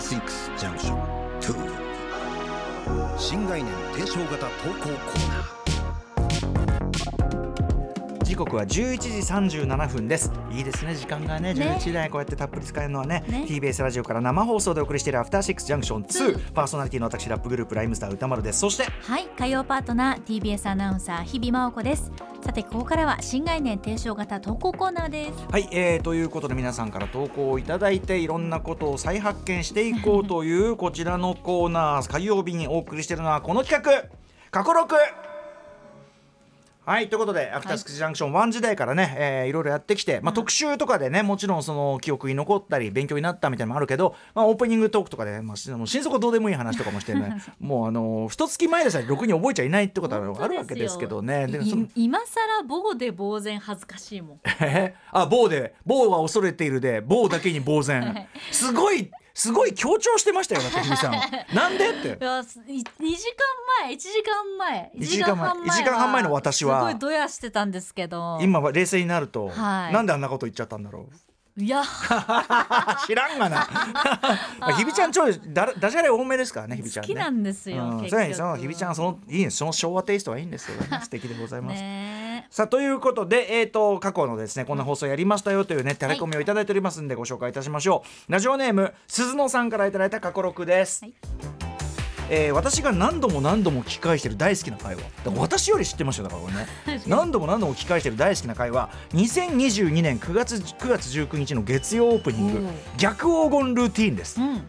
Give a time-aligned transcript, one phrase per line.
[0.00, 5.55] シックスジャンクション2新概念提唱型投稿コーナー。
[8.36, 10.30] 時刻は11時37分です。
[10.52, 11.52] いいですね時間がね。
[11.52, 13.24] 11時台こうやってたっぷり使えるのはね。
[13.28, 13.46] ね。
[13.48, 18.58] TBS ラジオから生放送でお送りしているアフターシックスジャンクション2パーソナリティの私ラップグループライムスター歌丸です。
[18.58, 22.12] そしてはい火曜パートナー TBS アナウンサー日比真央子です。
[22.42, 25.32] さてここからは新概念提唱型投稿コーナーです。
[25.50, 32.12] はい、えー、ということで皆さんから投稿をいただいていろんなことを再発見していこうというこちらのコーナー。
[32.12, 34.10] 火曜日にお送りしているのはこの企画。
[34.50, 34.94] 過去録
[36.86, 51.48] はいということで、アフターシックスジャンクション1時代からね、えーいろいろやってきて、まあ、特集とかでね、もちろんその記憶に残ったり、勉強になったみたいなのもあるけど、まあ、オープニングトークとかで、まあ、心底どうでもいい話とかもしてね、 もう、あの、一月前でさえろくに覚えちゃいないってことはあるわけですけどね。
[51.48, 54.40] でそのい今さら棒で呆然恥ずかしいもん。
[54.62, 54.94] え？
[55.10, 55.74] あ棒で。
[55.84, 58.28] 棒は恐れているで棒だけに呆然。
[58.52, 61.12] すごいすごい強調してましたよだって日比さん。
[61.54, 62.18] なんでって。
[62.18, 62.86] いやすい2時間
[63.82, 66.78] 前1時間前一時間前一時間半前の私は。
[66.80, 68.38] すごいドヤしてたんですけど。
[68.40, 69.92] 今は冷静になると、はい。
[69.92, 71.06] なんであんなこと言っちゃったんだろ
[71.58, 71.62] う。
[71.62, 71.82] いや。
[73.06, 73.68] 知らんがな。
[74.58, 77.08] まあ日比ちゃんちょいだダジャレ多めですからね日比ちゃんね。
[77.08, 80.82] 好きなんですよ、うん、結そうやねその局日比ちゃんそのいいねその昭和テイストはいいんですよ。
[81.02, 81.82] 素敵でございます、
[82.46, 91.14] ねさあということで、えー、と過去のですねこんな放送やりましたよというねタレコミをいただいておりますんでご紹介いたしましょう、ラジオネーム鈴野さんからいただいた過去録です、はい。
[92.30, 95.02] えー私が何度も何度も聞き返している大好きな会話
[95.36, 96.50] 私より知ってましたよだからこ
[96.86, 97.02] れね。
[97.06, 104.68] 何度も何度も聞き返している大好きな会話2022年9月9月19日の月曜オープニングおう逆黄金ルーティーンです、うん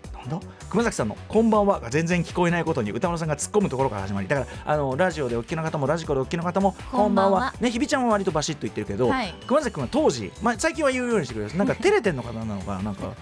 [0.69, 4.27] 熊崎さんの「こんばんは」が全然聞こえないことに歌丸さんが突っ込むところから始まり。
[4.27, 9.33] だからあのラジオでお聞きの方もラジコでお聞きの方も「こんばんは」ね日比ちゃんは割とバシッと言ってるけど、はい。
[9.47, 12.79] 熊崎君は当時、まあ、最近は言うようにしてくれるなんか照れてんのかななのか。
[12.79, 13.13] なんか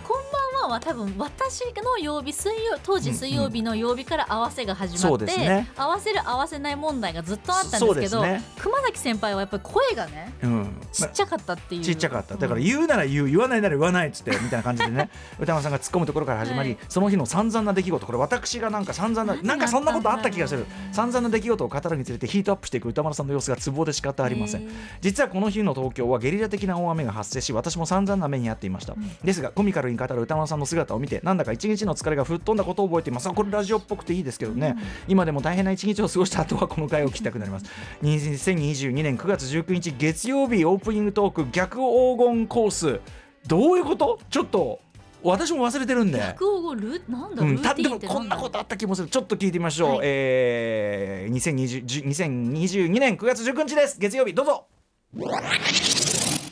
[0.66, 5.70] はは多分私の曜日水曜当時水曜日の曜日から合わせが始まって、ですね。
[5.76, 8.44] 合わせる合わせない問題がずっとあったんですけどね。
[8.60, 10.82] 熊崎先輩はやっぱり声がねうん。
[10.92, 12.36] ちっちゃかったっていう、ちっちゃかった。
[12.36, 12.66] だからうん。
[12.66, 15.10] 言うなら言う言わないなら言わないっつってみたいな感じでね
[15.40, 16.80] 歌丸さんが突っ込むところから始まり、はい。
[16.90, 20.66] その日の散々な出来事これ私がなんか散々な何なんかそんなことあった気がする。
[20.92, 24.68] 散々な出来事を語るにつれてヒートアップしていく歌丸さんの様子がツボで仕方ありません。
[25.02, 33.28] 実はこの日の東京はゲリラ的な大雨が発生し私も散々な目に遭っていました、ですがコミカルに語る歌丸さんの姿を見てなんだか一日の疲れが吹っ飛んだことを覚えています。
[33.28, 34.76] あこれラジオっぽくていいですけどね、
[35.08, 37.66] 今でも大変な一日を過ごした後はこの回を聞きたくなります。
[38.04, 43.00] 2022年9月19日月曜日オープニングトーク逆黄金コース。
[43.48, 44.20] どういうこと？
[44.30, 44.80] ちょっと
[45.22, 46.18] 私も忘れてるんで。
[46.20, 47.46] 逆をルーなんだ、う？
[47.46, 49.08] ん、でもこんなことあった気もする。
[49.08, 50.00] ちょっと聞いてみましょう、はい。
[50.04, 54.00] えー、2020 2022年9月19日です。
[54.00, 54.66] 月曜日どうぞ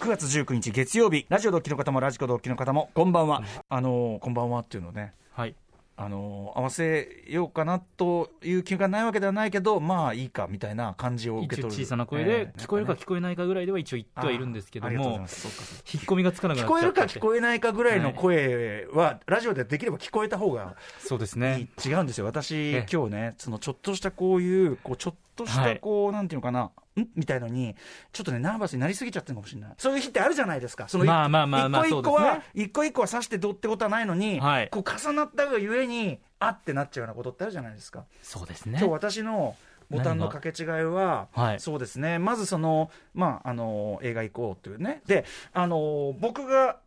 [0.03, 1.25] 9月19日月曜日。
[1.29, 5.13] ラジオドッキの方もラジコドッキの方もこんばんは、あのーこんばんはっていうのね。
[5.31, 5.55] はい。
[5.95, 15.25] あのー合わせようかなという気がないわけではないけどまあいいかみたいな感じを受け一応取る小さな声えでー聞こえるか聞こえないかぐらいでは一応言ってはいるんですけども引っ
[16.03, 21.69] 込みがつかなくな聞こえるか聞こえないかぐらいの声は、ラジオでできれば聞こえた方がそうですいね。
[21.81, 22.25] い違うんですよ。
[22.25, 22.85] 私ええ。
[22.91, 25.75] 今日ねそのちょっとしたこういうこうちょっとしはい。
[25.75, 27.07] たこう、なんていうのかなん？
[27.15, 27.75] みたいのに
[28.11, 29.71] ちょっとねナーバスになりすぎちゃってるかもしれない。
[29.77, 30.87] そういう日ってあるじゃないですか。
[30.87, 34.69] そのまあまあまあまあ一個一個は、一個一個は刺してどうってことはないのに、はい。
[34.69, 38.05] こう重なったがゆえにあってなっちゃうようなことってあるじゃないですか。
[38.21, 38.77] そうですね。
[38.79, 38.91] 今日。
[38.91, 39.55] 私の
[39.89, 41.59] ボタンの掛け違いは、はい。
[41.59, 42.19] そうですね。
[42.19, 45.01] まずそのまああの映画行こうというね。
[45.05, 46.77] であの僕が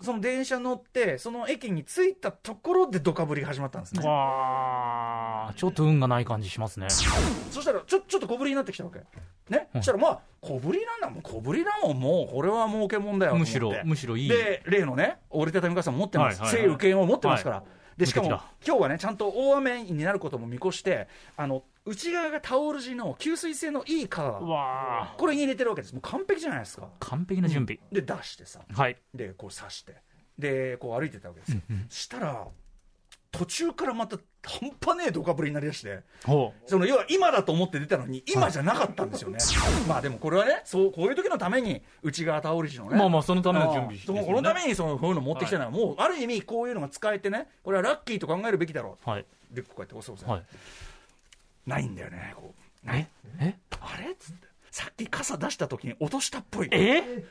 [0.00, 4.06] その電車乗ってその駅に着いたところでドカぶりが始まったんですね。
[4.06, 6.90] わあ、ちょっと運がない感じしますね。
[6.90, 9.00] そしたらちょちょっと小ぶりになってきたわけ。
[9.48, 11.22] ね、そしたらまあ小ぶりなんだもん。
[11.22, 14.28] 小ぶりだもんもうこれは儲けもんだよむしろ、むしろいい。
[14.28, 16.62] で例のね折りたたみ傘持ってます、はいはいはい。
[16.62, 17.62] 晴雨兼用持ってますから、は
[17.96, 25.94] でしかも今日はねちゃんと大雨になることも見越してあの内側がタオル地の吸水性のいいカうーわあ、これに入れてるわけです。
[25.94, 26.88] もう完璧じゃないですか。
[26.98, 27.78] 完璧な準備。
[27.92, 28.60] で出してさ。
[28.70, 28.96] はい。
[29.14, 29.94] でこう刺して。
[30.36, 32.46] でこう歩いてたわけですよ、したら
[33.30, 36.00] 途中からまた半端ねえドカぶりになりだして。
[36.24, 39.38] ほその要は今だと思って出たのに今じゃなかったんですよね、
[39.88, 42.98] まあでもこれはねそうこういう時のために内側タオル地のね。
[42.98, 44.02] まあまあそのための準備ね。
[44.04, 47.48] そうこのためにそのこういうの持ってきたのは、もうある意味こういうのが使えてね。
[47.62, 49.10] これはラッキーと考えるべきだろう。
[49.10, 49.20] はい。
[49.22, 50.42] うでこうやって押す押す、はい。
[51.66, 52.54] ないんだよねこ
[52.86, 52.90] う。
[52.90, 53.08] え？
[53.40, 53.56] え？
[53.80, 54.12] あれ？
[54.12, 54.46] っつって。
[54.70, 56.68] さっき傘出した時に落としたっぽい。
[56.70, 57.24] え？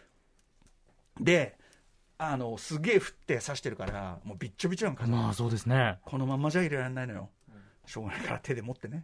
[1.19, 1.57] で
[2.17, 5.05] あのすげえ降って刺してるからもうびっちょびちょなんか。
[5.07, 5.99] まあそうですね。
[6.05, 7.29] このまんまじゃ入れられないのよ。
[7.85, 9.03] しょうがないから手で持ってね。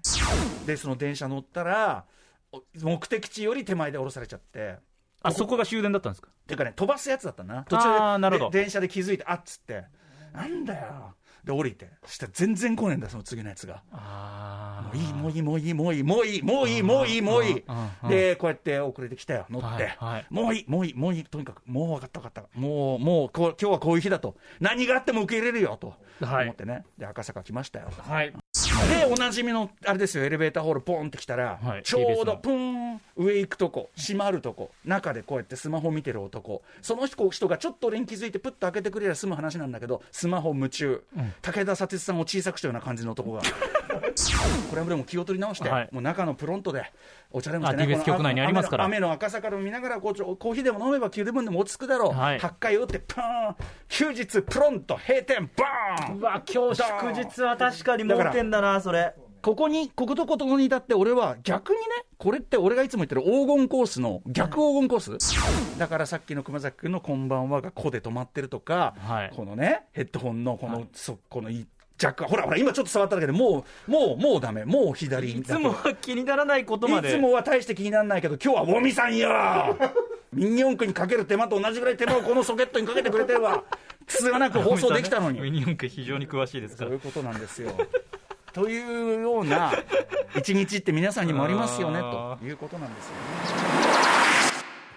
[0.65, 2.05] でその電車乗ったら
[2.51, 4.77] お目的地より手前で降ろされちゃって。
[5.23, 6.29] あ、そこが終電だったんですか？
[6.47, 7.63] ていうかね飛ばすやつだったな。
[7.69, 9.85] 途中で電車で気づいてあっつって。
[10.33, 11.13] なんだよ
[11.43, 11.89] で降りて。
[12.05, 13.81] そしたら全然来ねえんだその次のやつが。
[13.91, 17.63] あもういいもういいもういいもういいもういいもういいもういいもういい。
[18.09, 20.25] でこうやって遅れてきたよ乗って、はいはい。
[20.29, 22.59] もういいもういいもういいとにかくもう分かった分かった。
[22.59, 24.35] もうもうこう今日はこういう日だと。
[24.59, 25.93] 何があっても受け入れるよと
[26.25, 26.43] はい。
[26.43, 28.31] 思ってね、で赤坂来ましたよはい。
[28.31, 31.83] でおなじみのあれですよエレベーターホールポンって来たら、はい。
[31.83, 32.53] ちょうどのプー
[32.95, 36.61] ン上行くとこ閉まるとこ中でこうやってスマホ見てる男。
[36.81, 41.03] その人人がちょっと俺に気づいてプッと開けてくれりゃ済む話なんだけどスマホ夢中、
[41.41, 43.41] 武田砂鉄さんを小さくしたような感じの男が。
[44.69, 45.89] これはでも気を取り直して、はい。
[45.91, 46.91] もう中のプロントで
[47.31, 48.85] お茶でもしてあ TBS 局内にありますから。
[48.85, 52.39] 雨の赤坂でも見ながらこうちょコーヒーでも飲めば9で分でも落ち着くだろう、はい。
[52.39, 53.55] 8回打ってパーン
[53.89, 61.83] 休日プロント閉店バーンうわ今日祝日は確かに盲点だなそれここに、こことここに至って、俺は逆にね、
[62.17, 71.65] これって俺がいつも言ってる黄金コースの逆黄金コース、だからさっきの熊崎君のこんばんはがこで止まってるとか、はいこのね、ヘッドホンのこの、そこのい
[72.01, 79.29] 若干、ほらほら、今ちょっと触っただけでもう、もう、もうダメ、もう左いつもは気にならないことまでいつもは大して気にならないけど、今日はウォミさんよ
[80.33, 83.63] ミニ四駆にかける手間と同じぐらい手間をこのソケットにかけてくれてるわ。
[84.07, 85.41] つがなく放送できたのに。
[85.41, 87.01] ミニ四駆非常に詳しいですからそういう。
[87.01, 87.71] ことなんですよ。
[88.53, 89.71] というような
[90.35, 93.21] 一日って皆さんにもありますよねあということなんですよね。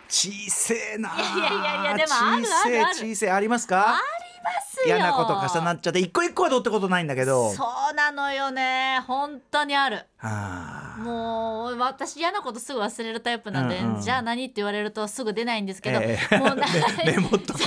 [0.08, 2.94] 小せえないやいやいやいやでもあるあるある。
[2.94, 3.96] 小せえありますか？
[4.44, 4.96] ますよ。
[4.96, 7.50] 嫌なこと重なっちゃって一個一個はどうってことないんだけど。
[7.52, 9.00] そうなのよね。
[9.06, 10.04] 本当にある。
[10.20, 14.00] あもう私嫌なことすぐ忘れるタイプなんで、うんうん。
[14.00, 16.38] じゃあ何って言われるとすぐ出ないんですけど、ええ。
[16.38, 16.66] もうな
[17.04, 17.60] メメモっとこ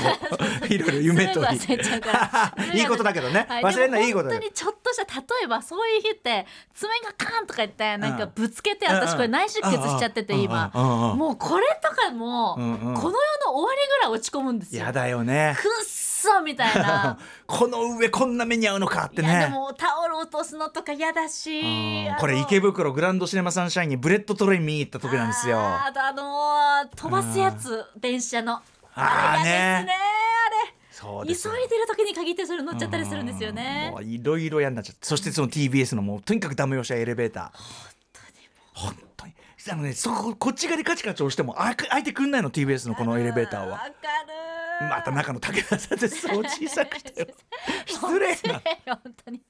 [0.63, 2.12] う いろいろ夢とすぐ忘れちゃうか
[2.57, 2.74] ら。
[2.74, 14.85] いいことだけどねはい忘れるのはいいこと本当にちょっとした例えばそういう日って爪がカーンとか言ってなんかぶつけて、うん私これ内出血しちゃってて今、うんうんうんもうこれとかも、うんうんこの世の終わりぐらい落ち込むんですよ。
[14.85, 15.56] やだよね。
[15.59, 17.18] くっそみたいな。
[17.45, 28.61] この上こんな目に遭うのかっていやでねもタオル落とすのとか嫌だし、これ池袋グランドシネマサンシャインにブレットトレイン見に行った時なんですよあとあのー飛ばすやつ電車の。
[28.93, 29.93] あーれ嫌ですね
[30.91, 31.35] そう急い
[31.69, 33.89] でる時に限ってそれ乗っちゃったりするんですよね。
[33.91, 35.05] もういろいろ嫌になっちゃって。
[35.05, 37.59] そしてその TBS のもうとにかくダメ押しはエレベーター。
[38.73, 39.33] 本当に。
[39.71, 43.71] あのねそここっち側でカチカチ押してもあ開いてくんないの TBS のこのエレベーターは。
[43.73, 43.93] わかる
[44.81, 47.33] また中の武田さんってそう小さくて
[47.85, 48.62] 失礼な。
[48.85, 49.41] 本当に。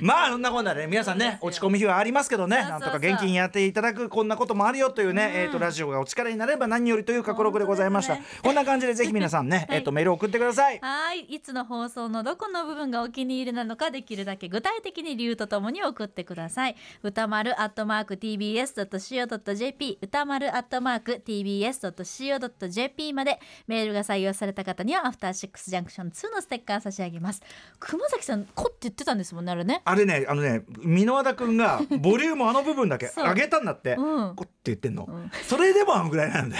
[0.00, 2.62] まあそんなこんなで、ね、皆さんね落ち込む日はありますけどね。
[2.62, 10.78] なんとか元気にやっていただくこんなこともあるよというね、えー、とラジオがお力になれば何よりという過去録でございました、本当ですこんな感じでぜひ皆さんね、は いえー、とメールを送ってください。
[10.80, 11.20] はい。
[11.20, 16.76] いつの放送のどこの部分がお気に入りなのかできるだけ具体的に理由とともに送ってください。
[17.02, 27.42] 歌丸アットマーク tbs.co.jp 歌丸アットマーク tbs.co.jp までメールが採用された方にはアフターシックスジャンクション2のステッカー差し上げます。
[27.78, 29.82] 熊崎さん「こ」って言ってたんですもんねあれね。
[29.84, 34.36] あれねあのね箕輪田君が ボリュームあの部分だけ上げたんだって、うん。
[34.36, 35.30] こって言ってんの、ん。
[35.48, 36.56] それでもあのぐらいなんで。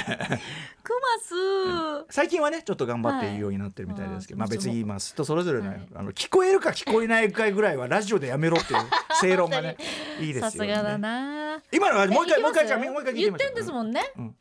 [0.82, 5.88] クマス最近はねちょっと頑張って言うようになってるみたいですけど、はいまあ別にまあ人それぞれの,、はい。
[5.94, 8.81] あの聞こえるか聞こえないかぐらいはラジオでやめろっていう
[9.20, 9.76] 正論がね
[10.20, 10.50] いいですよね。
[10.50, 11.62] さすがだな。
[11.70, 13.50] 今のはもう一回えもう一回じゃあもう一回聞いてみましょう。
[13.50, 14.37] ん言ってですもんね、うん。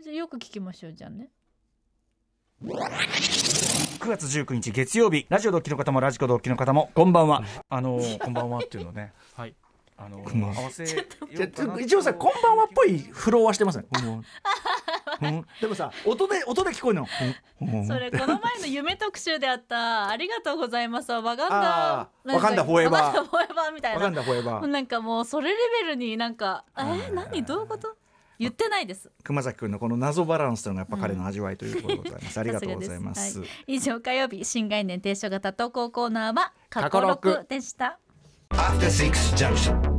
[0.00, 1.30] じゃあよく聞きましょうじゃあね
[2.62, 7.42] 9月19日月曜日、ラジオ同期の方もラジコ同期の方も、こんばんは。
[7.70, 9.14] あのー、こんばんはっていうのね。
[9.34, 9.54] はい。
[9.96, 10.84] あのー、合わせ
[11.80, 13.84] 一応さこんばんはっぽいフローはしてますね、
[15.22, 15.28] うん。
[15.28, 15.46] うん。
[15.60, 17.06] でもさ音で音で聞こえるの、
[17.60, 17.68] うん。
[17.68, 17.86] うん。
[17.86, 27.42] それこの前の夢特集であったありがとうございますわワガンあダーワカンダフォーエバーワカンダフォーエバーみたいわかんなないフォーエバーなんかもうそれレベルになんかえー、何？
[27.44, 27.94] どういうこと？
[28.40, 29.10] 言ってないです。
[29.22, 33.38] 熊崎君のこの謎バランスというのがやっぱ彼の味わいということでございます、ありがとうございます。
[33.38, 33.48] はい。
[33.66, 37.98] 以上火曜日新概念提唱型投稿コーナーは過去過去録6でした。
[38.50, 39.89] After Six Junction